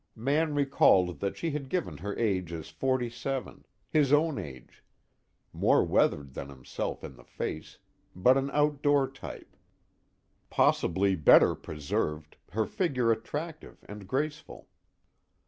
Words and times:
Mann 0.15 0.55
recalled 0.55 1.19
that 1.19 1.37
she 1.37 1.51
had 1.51 1.69
given 1.69 1.97
her 1.99 2.17
age 2.17 2.51
as 2.53 2.69
forty 2.69 3.07
seven; 3.07 3.67
his 3.87 4.11
own 4.11 4.39
age; 4.39 4.83
more 5.53 5.83
weathered 5.83 6.33
than 6.33 6.49
himself 6.49 7.03
in 7.03 7.15
the 7.15 7.23
face, 7.23 7.77
but 8.15 8.35
an 8.35 8.49
outdoor 8.49 9.07
type, 9.07 9.55
possibly 10.49 11.15
better 11.15 11.53
preserved, 11.53 12.35
her 12.53 12.65
figure 12.65 13.11
attractive 13.11 13.85
and 13.87 14.07
graceful. 14.07 14.67